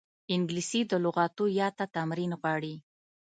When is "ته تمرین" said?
1.79-2.31